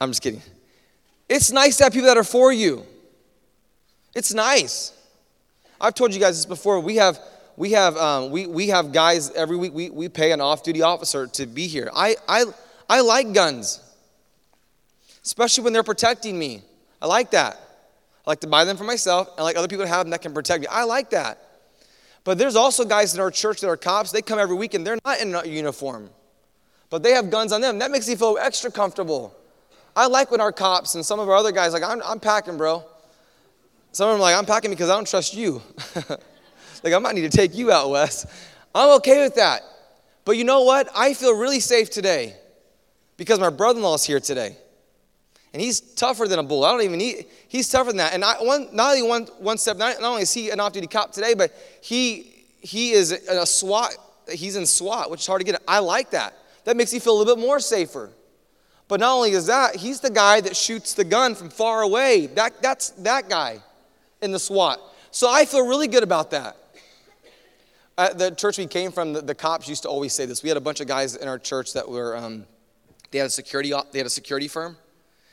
[0.00, 0.42] I'm just kidding.
[1.28, 2.84] It's nice to have people that are for you.
[4.14, 4.92] It's nice.
[5.80, 6.80] I've told you guys this before.
[6.80, 7.20] We have
[7.56, 10.82] we have, um, we, we have guys every week, we, we pay an off duty
[10.82, 11.90] officer to be here.
[11.94, 12.44] I, I,
[12.88, 13.80] I like guns,
[15.22, 16.62] especially when they're protecting me.
[17.00, 17.60] I like that.
[18.26, 20.10] I like to buy them for myself, and I like other people to have them
[20.10, 20.66] that can protect me.
[20.68, 21.38] I like that.
[22.24, 24.12] But there's also guys in our church that are cops.
[24.12, 26.10] They come every week and they're not in a uniform.
[26.88, 27.78] but they have guns on them.
[27.78, 29.34] That makes me feel extra comfortable.
[29.96, 32.56] I like when our cops and some of our other guys, like, I'm, I'm packing,
[32.56, 32.84] bro.
[33.92, 35.62] Some of them are like, I'm packing because I don't trust you.
[36.82, 38.26] like, I might need to take you out, Wes.
[38.74, 39.62] I'm okay with that.
[40.24, 40.88] But you know what?
[40.94, 42.34] I feel really safe today
[43.16, 44.56] because my brother in law is here today.
[45.52, 46.64] And he's tougher than a bull.
[46.64, 48.14] I don't even need, he's tougher than that.
[48.14, 50.72] And I, one, not only one, one step, not, not only is he an off
[50.72, 53.94] duty cop today, but he, he is a SWAT,
[54.30, 55.60] he's in SWAT, which is hard to get.
[55.68, 56.34] I like that.
[56.64, 58.10] That makes me feel a little bit more safer.
[58.88, 62.26] But not only is that, he's the guy that shoots the gun from far away.
[62.26, 63.58] That, that's that guy
[64.22, 64.80] in the SWAT.
[65.10, 66.56] So I feel really good about that.
[67.98, 70.42] At the church we came from, the, the, cops used to always say this.
[70.42, 72.46] We had a bunch of guys in our church that were, um,
[73.10, 74.76] they had a security, they had a security firm,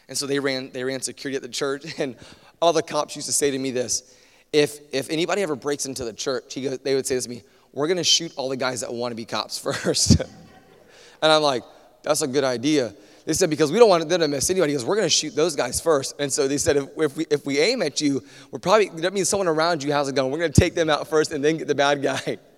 [0.10, 1.86] and so they ran, they ran security at the church.
[2.00, 2.16] And
[2.62, 4.14] all the cops used to say to me this:
[4.52, 7.30] If if anybody ever breaks into the church, he goes, they would say this to
[7.30, 10.20] me, "We're going to shoot all the guys that want to be cops first.
[10.20, 11.64] and I'm like,
[12.04, 12.94] "That's a good idea."
[13.26, 14.74] They said, because we don't want them to miss anybody.
[14.74, 16.16] Because we're going to shoot those guys first.
[16.18, 19.14] And so they said, if, if, we, if we aim at you, we're probably, that
[19.14, 20.32] means someone around you has a gun.
[20.32, 22.40] We're going to take them out first and then get the bad guy.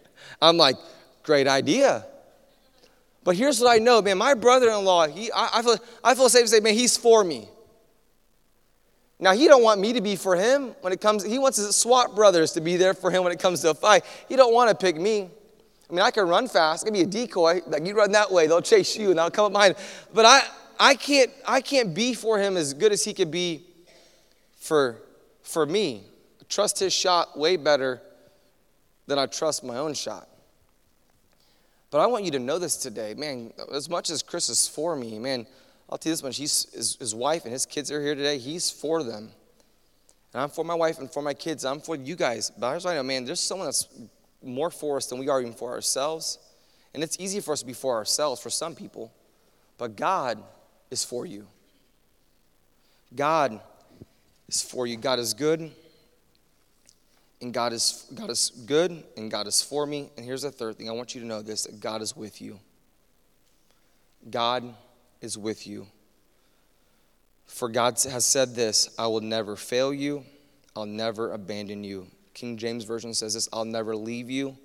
[0.41, 0.75] I'm like,
[1.23, 2.05] great idea.
[3.23, 4.17] But here's what I know, man.
[4.17, 7.47] My brother-in-law, he, I, I, feel, I feel safe to say, man, he's for me.
[9.19, 11.23] Now he don't want me to be for him when it comes.
[11.23, 13.73] He wants his SWAT brothers to be there for him when it comes to a
[13.75, 14.03] fight.
[14.27, 15.29] He don't want to pick me.
[15.89, 16.83] I mean, I can run fast.
[16.83, 17.61] I can be a decoy.
[17.67, 19.75] Like you run that way, they'll chase you, and I'll come up behind.
[20.11, 20.41] But I,
[20.79, 23.63] I can't, I can't be for him as good as he could be
[24.57, 24.97] for,
[25.43, 26.03] for me.
[26.39, 28.01] I trust his shot way better
[29.11, 30.29] than I trust my own shot.
[31.89, 33.13] But I want you to know this today.
[33.13, 35.45] Man, as much as Chris is for me, man,
[35.89, 36.37] I'll tell you this much.
[36.37, 38.37] He's, his, his wife and his kids are here today.
[38.37, 39.29] He's for them.
[40.33, 41.65] And I'm for my wife and for my kids.
[41.65, 42.53] I'm for you guys.
[42.57, 43.89] But here's what I know, man, there's someone that's
[44.41, 46.39] more for us than we are even for ourselves.
[46.93, 49.11] And it's easy for us to be for ourselves for some people.
[49.77, 50.41] But God
[50.89, 51.47] is for you.
[53.13, 53.59] God
[54.47, 54.95] is for you.
[54.95, 55.69] God is good.
[57.41, 60.09] And God is, God is good and God is for me.
[60.15, 62.41] And here's the third thing I want you to know this that God is with
[62.41, 62.59] you.
[64.29, 64.75] God
[65.21, 65.87] is with you.
[67.47, 70.23] For God has said this I will never fail you,
[70.75, 72.07] I'll never abandon you.
[72.33, 74.55] King James Version says this I'll never leave you,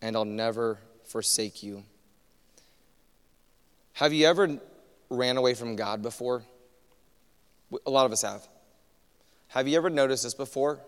[0.00, 1.84] and I'll never forsake you.
[3.94, 4.58] Have you ever
[5.10, 6.42] ran away from God before?
[7.86, 8.46] A lot of us have.
[9.48, 10.80] Have you ever noticed this before?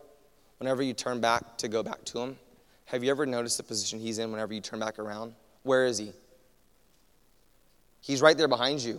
[0.64, 2.38] Whenever you turn back to go back to Him,
[2.86, 5.34] have you ever noticed the position He's in whenever you turn back around?
[5.62, 6.10] Where is He?
[8.00, 8.98] He's right there behind you.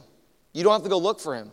[0.54, 1.50] You don't have to go look for Him.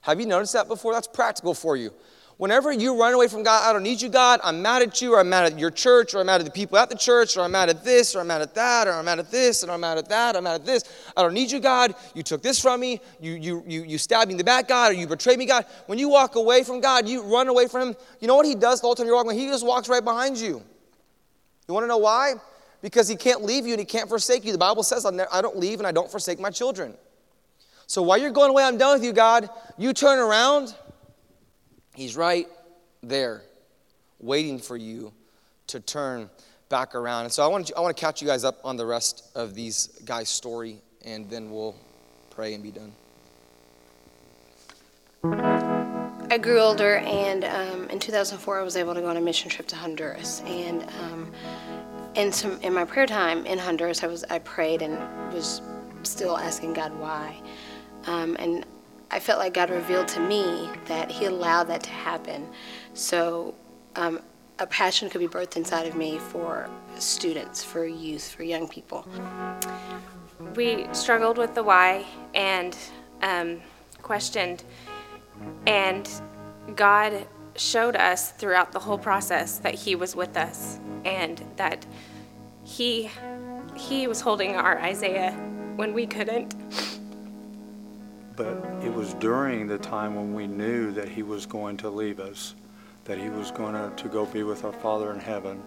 [0.00, 0.94] Have you noticed that before?
[0.94, 1.92] That's practical for you.
[2.40, 5.12] Whenever you run away from God, I don't need you, God, I'm mad at you,
[5.12, 7.36] or I'm mad at your church, or I'm mad at the people at the church,
[7.36, 9.62] or I'm mad at this, or I'm mad at that, or I'm mad at this,
[9.62, 10.84] and I'm mad at that, I'm mad at this.
[11.14, 11.94] I don't need you, God.
[12.14, 13.02] You took this from me.
[13.20, 15.66] You, you, you, you stabbed me in the back, God, or you betrayed me, God.
[15.84, 17.96] When you walk away from God, you run away from Him.
[18.20, 19.38] You know what He does the whole time you're walking?
[19.38, 20.62] He just walks right behind you.
[21.68, 22.36] You want to know why?
[22.80, 24.52] Because He can't leave you and He can't forsake you.
[24.52, 26.94] The Bible says, I don't leave and I don't forsake my children.
[27.86, 29.50] So while you're going away, I'm done with you, God.
[29.76, 30.74] You turn around,
[32.00, 32.48] He's right
[33.02, 33.42] there
[34.20, 35.12] waiting for you
[35.66, 36.30] to turn
[36.70, 37.24] back around.
[37.24, 39.28] And so I want, to, I want to catch you guys up on the rest
[39.34, 41.74] of these guys' story, and then we'll
[42.30, 42.94] pray and be done.
[46.30, 49.50] I grew older, and um, in 2004, I was able to go on a mission
[49.50, 50.40] trip to Honduras.
[50.46, 51.30] And um,
[52.14, 54.96] in, some, in my prayer time in Honduras, I, was, I prayed and
[55.34, 55.60] was
[56.04, 57.38] still asking God why.
[58.06, 58.64] Um, and
[59.10, 62.46] I felt like God revealed to me that He allowed that to happen
[62.94, 63.54] so
[63.96, 64.20] um,
[64.58, 66.68] a passion could be birthed inside of me for
[66.98, 69.06] students, for youth, for young people.
[70.54, 72.76] We struggled with the why and
[73.22, 73.60] um,
[74.02, 74.62] questioned,
[75.66, 76.08] and
[76.76, 81.84] God showed us throughout the whole process that He was with us and that
[82.64, 83.10] He
[83.74, 85.32] He was holding our Isaiah
[85.76, 86.54] when we couldn't
[88.40, 88.69] but it
[89.10, 92.54] was during the time when we knew that he was going to leave us,
[93.04, 95.60] that he was going to, to go be with our Father in heaven,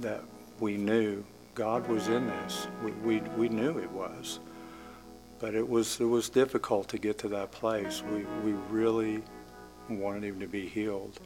[0.00, 0.22] that
[0.60, 2.66] we knew God was in this.
[2.82, 4.40] We, we, we knew it was.
[5.38, 8.02] But it was, it was difficult to get to that place.
[8.02, 9.22] We, we really
[9.88, 11.18] wanted him to be healed.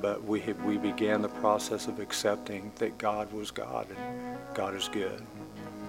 [0.00, 4.88] But we, we began the process of accepting that God was God and God is
[4.88, 5.22] good.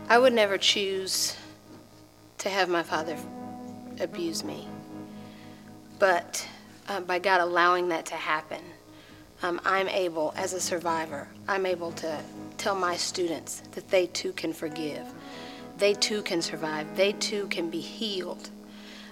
[0.09, 1.35] I would never choose
[2.39, 3.17] to have my father
[3.99, 4.67] abuse me.
[5.99, 6.47] But
[6.88, 8.62] uh, by God allowing that to happen,
[9.43, 12.19] um, I'm able, as a survivor, I'm able to
[12.58, 15.05] tell my students that they too can forgive.
[15.77, 16.95] they too can survive.
[16.95, 18.49] They too can be healed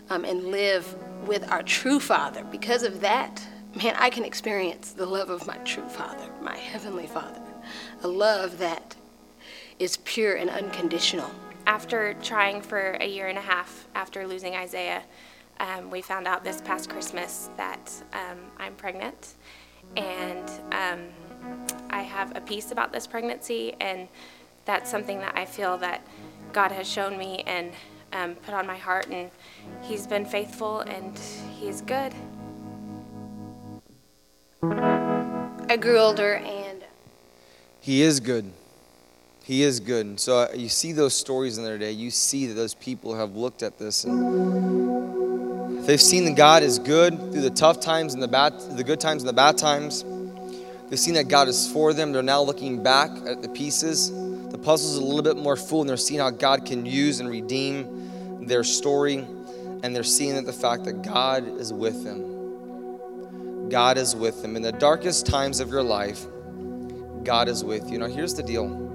[0.09, 0.95] um, and live
[1.27, 2.43] with our true Father.
[2.45, 7.07] Because of that, man, I can experience the love of my true Father, my Heavenly
[7.07, 7.41] Father.
[8.03, 8.95] A love that
[9.79, 11.31] is pure and unconditional.
[11.65, 15.03] After trying for a year and a half after losing Isaiah,
[15.59, 19.35] um, we found out this past Christmas that um, I'm pregnant.
[19.95, 21.07] And um,
[21.89, 24.07] I have a peace about this pregnancy, and
[24.65, 26.05] that's something that I feel that
[26.51, 27.71] God has shown me and
[28.11, 29.31] um, put on my heart, and
[29.81, 31.17] He's been faithful and
[31.59, 32.13] He's good.
[34.61, 36.83] I grew older and
[37.79, 38.51] He is good.
[39.43, 40.05] He is good.
[40.05, 41.91] And so uh, you see those stories in their day.
[41.91, 46.79] You see that those people have looked at this and they've seen that God is
[46.79, 50.05] good through the tough times and the bad, the good times and the bad times.
[50.89, 52.13] They've seen that God is for them.
[52.13, 54.11] They're now looking back at the pieces.
[54.49, 57.27] The puzzle's a little bit more full, and they're seeing how God can use and
[57.27, 59.25] redeem their story.
[59.81, 63.69] And they're seeing that the fact that God is with them.
[63.69, 64.55] God is with them.
[64.55, 66.25] In the darkest times of your life,
[67.23, 67.97] God is with you.
[67.97, 68.92] Now, here's the deal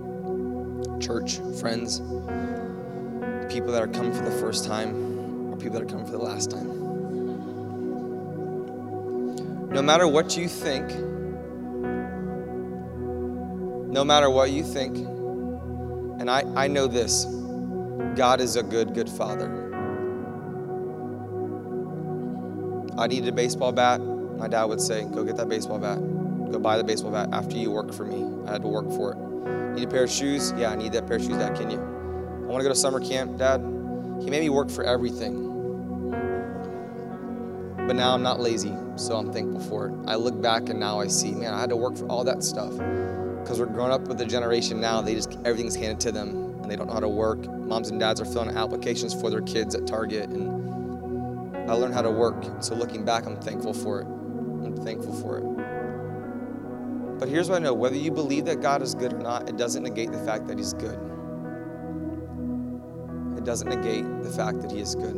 [1.01, 2.01] church, friends,
[3.49, 6.19] people that are coming for the first time, or people that are coming for the
[6.19, 6.67] last time.
[9.71, 10.89] No matter what you think,
[13.91, 17.25] no matter what you think, and I, I know this
[18.15, 19.65] God is a good, good father.
[22.99, 24.01] I needed a baseball bat.
[24.01, 25.99] My dad would say, Go get that baseball bat.
[26.51, 28.25] Go buy the baseball bat after you work for me.
[28.47, 29.28] I had to work for it.
[29.75, 30.53] Need a pair of shoes?
[30.57, 31.57] Yeah, I need that pair of shoes, Dad.
[31.57, 31.79] Can you?
[31.79, 33.61] I want to go to summer camp, Dad.
[34.21, 35.49] He made me work for everything.
[37.87, 39.95] But now I'm not lazy, so I'm thankful for it.
[40.07, 42.43] I look back and now I see, man, I had to work for all that
[42.43, 42.73] stuff.
[42.73, 46.71] Because we're growing up with a generation now, they just everything's handed to them and
[46.71, 47.39] they don't know how to work.
[47.49, 51.95] Moms and dads are filling out applications for their kids at Target and I learned
[51.95, 52.45] how to work.
[52.61, 54.07] So looking back, I'm thankful for it.
[54.07, 55.58] I'm thankful for it.
[57.19, 59.57] But here's what I know whether you believe that God is good or not, it
[59.57, 60.99] doesn't negate the fact that He's good.
[63.37, 65.15] It doesn't negate the fact that He is good.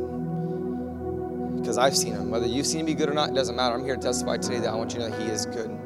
[1.57, 2.31] Because I've seen Him.
[2.31, 3.75] Whether you've seen Him be good or not, it doesn't matter.
[3.75, 5.77] I'm here to testify today that I want you to know that He is good.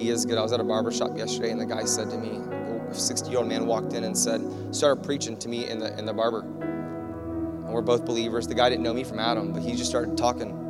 [0.00, 0.38] He is good.
[0.38, 2.40] I was at a barber shop yesterday, and the guy said to me,
[2.88, 4.42] a 60 year old man walked in and said,
[4.74, 6.40] started preaching to me in the, in the barber.
[6.40, 8.46] And we're both believers.
[8.46, 10.65] The guy didn't know me from Adam, but he just started talking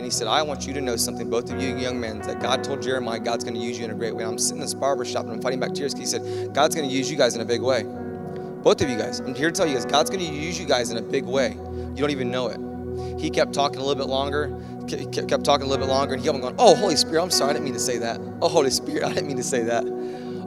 [0.00, 2.40] and he said, I want you to know something, both of you young men, that
[2.40, 4.24] God told Jeremiah God's going to use you in a great way.
[4.24, 6.74] I'm sitting in this barber shop and I'm fighting back tears because he said, God's
[6.74, 7.82] going to use you guys in a big way.
[7.82, 9.20] Both of you guys.
[9.20, 11.26] I'm here to tell you guys, God's going to use you guys in a big
[11.26, 11.50] way.
[11.50, 13.20] You don't even know it.
[13.20, 14.48] He kept talking a little bit longer,
[14.88, 17.50] kept talking a little bit longer, and he kept going, Oh, Holy Spirit, I'm sorry,
[17.50, 18.18] I didn't mean to say that.
[18.40, 19.84] Oh, Holy Spirit, I didn't mean to say that.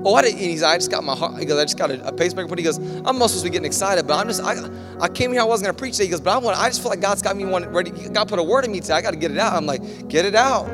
[0.06, 0.40] Oh, I didn't.
[0.40, 1.40] He's, I just got my heart.
[1.40, 2.58] He goes, I just got a, a pacemaker put.
[2.58, 4.56] He goes, I'm not supposed to be getting excited, but I'm just, I,
[5.00, 5.42] I came here.
[5.42, 6.06] I wasn't gonna preach today.
[6.06, 6.58] He goes, but I want.
[6.60, 7.92] I just feel like God's got me one ready.
[7.92, 8.96] God put a word in me today.
[8.96, 9.54] I got to get it out.
[9.54, 10.66] I'm like, get it out,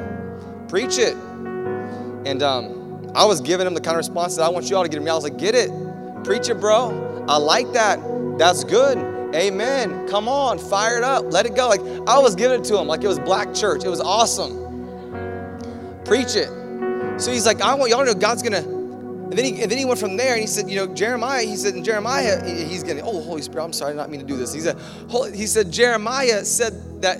[0.68, 1.16] preach it.
[2.26, 4.84] And um, I was giving him the kind of response that I want you all
[4.84, 5.08] to get him.
[5.08, 5.70] I was like, get it,
[6.24, 7.26] preach it, bro.
[7.28, 8.00] I like that.
[8.38, 8.98] That's good.
[9.36, 10.08] Amen.
[10.08, 11.32] Come on, fire it up.
[11.32, 11.70] Let it go.
[11.70, 13.84] Like I was giving it to him like it was black church.
[13.84, 14.58] It was awesome.
[16.04, 16.50] Preach it.
[17.22, 18.79] So he's like, I want y'all to know God's gonna
[19.30, 21.44] and then, he, and then he went from there and he said, you know, Jeremiah,
[21.44, 24.22] he said, in Jeremiah, he's getting, oh, Holy Spirit, I'm sorry, I did not mean
[24.22, 24.52] to do this.
[24.52, 24.76] He said,
[25.36, 27.20] he said, Jeremiah said that,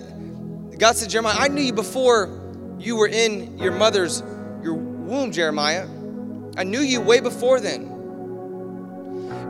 [0.80, 2.36] God said, Jeremiah, I knew you before
[2.80, 4.24] you were in your mother's,
[4.64, 5.88] your womb, Jeremiah.
[6.58, 7.84] I knew you way before then.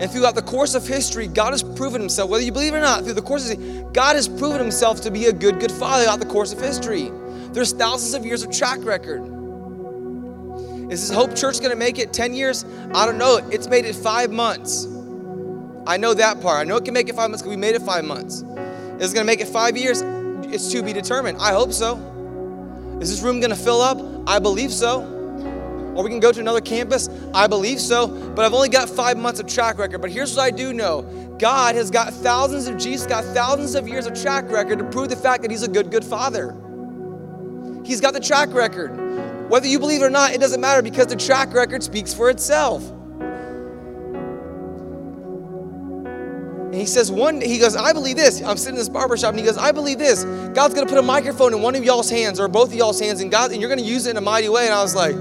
[0.01, 2.81] And throughout the course of history, God has proven himself, whether you believe it or
[2.81, 5.71] not, through the course of history, God has proven himself to be a good, good
[5.71, 7.09] father throughout the course of history.
[7.53, 9.38] There's thousands of years of track record.
[10.89, 12.65] Is this Hope Church going to make it 10 years?
[12.95, 13.37] I don't know.
[13.51, 14.87] It's made it five months.
[15.85, 16.59] I know that part.
[16.59, 18.41] I know it can make it five months because we made it five months.
[18.99, 20.01] Is it going to make it five years?
[20.51, 21.37] It's to be determined.
[21.39, 21.97] I hope so.
[22.99, 23.99] Is this room going to fill up?
[24.27, 25.01] I believe so.
[25.95, 27.07] Or we can go to another campus?
[27.35, 28.07] I believe so.
[28.07, 29.99] But I've only got five months of track record.
[29.99, 31.03] But here's what I do know
[31.39, 35.09] God has got thousands of, Jesus got thousands of years of track record to prove
[35.09, 36.55] the fact that He's a good, good Father.
[37.85, 39.08] He's got the track record.
[39.49, 42.29] Whether you believe it or not, it doesn't matter because the track record speaks for
[42.29, 42.87] itself.
[46.69, 48.43] And he says, one, he goes, I believe this.
[48.43, 50.23] I'm sitting in this barber shop and he goes, I believe this.
[50.53, 53.21] God's gonna put a microphone in one of y'all's hands or both of y'all's hands,
[53.21, 54.65] and God, and you're gonna use it in a mighty way.
[54.65, 55.15] And I was like,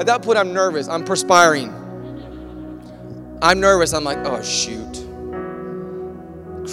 [0.00, 0.88] at that point, I'm nervous.
[0.88, 1.68] I'm perspiring.
[3.40, 3.92] I'm nervous.
[3.94, 5.06] I'm like, oh shoot.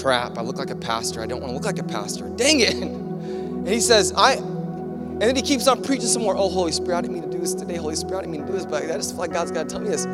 [0.01, 1.21] Crap, I look like a pastor.
[1.21, 2.29] I don't want to look like a pastor.
[2.29, 2.75] Dang it.
[3.59, 4.37] And he says, I
[5.21, 6.37] and then he keeps on preaching some more.
[6.37, 7.75] Oh, Holy Spirit, I didn't mean to do this today.
[7.75, 9.67] Holy Spirit, I didn't mean to do this, but I just feel like God's got
[9.67, 10.05] to tell me this.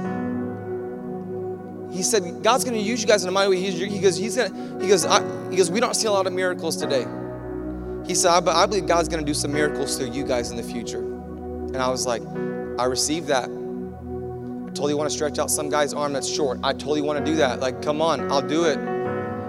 [1.96, 3.58] he said, God's going to use you guys in a mighty way.
[3.58, 5.04] He, goes, he's gonna, he goes,
[5.52, 7.06] he goes, we don't see a lot of miracles today.
[8.08, 10.58] He said, I, I believe God's going to do some miracles through you guys in
[10.58, 11.00] the future.
[11.00, 12.24] And I was like,
[12.80, 13.44] I received that.
[13.44, 16.60] I totally want to stretch out some guy's arm that's short.
[16.64, 17.60] I totally want to do that.
[17.60, 18.80] Like, come on, I'll do it.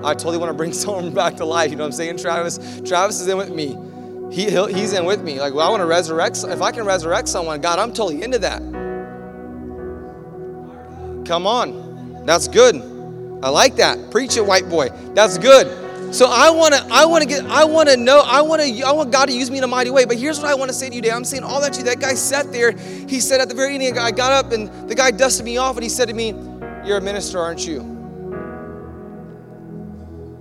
[0.04, 1.70] I totally want to bring someone back to life.
[1.70, 2.18] You know what I'm saying?
[2.18, 3.76] Travis, Travis is in with me.
[4.30, 5.40] He, he's in with me.
[5.40, 6.44] Like, well, I want to resurrect.
[6.44, 8.60] If I can resurrect someone, God, I'm totally into that.
[11.26, 12.24] Come on.
[12.26, 12.76] That's good.
[13.42, 14.10] I like that.
[14.10, 14.88] Preach it, white boy.
[15.14, 15.84] That's good.
[16.14, 18.82] So I want to, I want to get, I want to know, I want to,
[18.82, 20.04] I want God to use me in a mighty way.
[20.04, 21.12] But here's what I want to say to you today.
[21.12, 21.84] I'm saying all that to you.
[21.84, 22.72] That guy sat there.
[22.72, 25.76] He said at the very end, I got up and the guy dusted me off
[25.76, 26.28] and he said to me,
[26.84, 27.80] "You're a minister, aren't you?"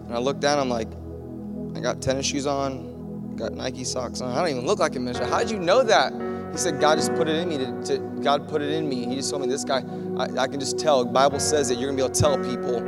[0.06, 0.60] And I looked down.
[0.60, 0.88] I'm like,
[1.76, 2.95] I got tennis shoes on,
[3.36, 4.32] got Nike socks on.
[4.32, 5.26] I don't even look like a minister.
[5.26, 6.14] How did you know that?
[6.52, 7.58] He said, God just put it in me.
[7.58, 9.06] To, to God put it in me.
[9.06, 9.84] He just told me this guy.
[10.18, 11.04] I, I can just tell.
[11.04, 12.82] The Bible says that you're gonna be able to tell people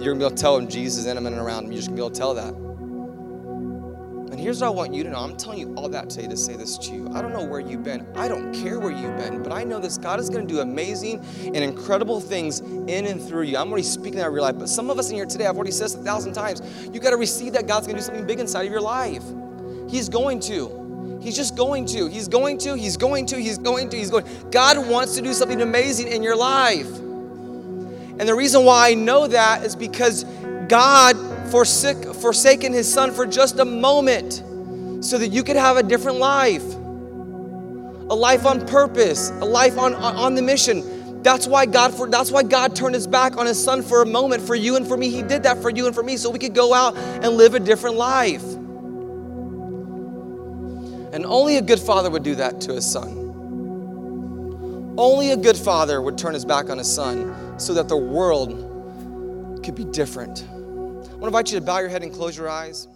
[0.00, 1.72] you're gonna be able to tell them Jesus is in them and around them.
[1.72, 2.54] You're just gonna be able to tell that.
[4.30, 5.18] And here's what I want you to know.
[5.18, 7.10] I'm telling you all that today to say this to you.
[7.12, 8.06] I don't know where you've been.
[8.14, 11.22] I don't care where you've been, but I know this God is gonna do amazing
[11.44, 13.58] and incredible things in and through you.
[13.58, 15.56] I'm already speaking that in real life, but some of us in here today, I've
[15.56, 16.62] already said this a thousand times.
[16.92, 19.24] You gotta receive that God's gonna do something big inside of your life.
[19.90, 21.18] He's going to.
[21.20, 22.08] He's just going to.
[22.08, 22.76] He's going to.
[22.76, 23.40] He's going to.
[23.40, 23.96] He's going to.
[23.96, 24.24] He's going.
[24.50, 26.86] God wants to do something amazing in your life.
[26.86, 30.24] And the reason why I know that is because
[30.68, 31.16] God
[31.50, 34.42] forsook, forsaken his son for just a moment
[35.04, 36.64] so that you could have a different life.
[36.64, 41.22] A life on purpose, a life on, on the mission.
[41.22, 44.06] That's why God for that's why God turned his back on his son for a
[44.06, 45.10] moment for you and for me.
[45.10, 47.54] He did that for you and for me so we could go out and live
[47.54, 48.42] a different life.
[51.12, 53.16] And only a good father would do that to his son.
[54.96, 58.50] Only a good father would turn his back on his son so that the world
[59.64, 60.44] could be different.
[60.50, 62.86] I want to invite you to bow your head and close your eyes.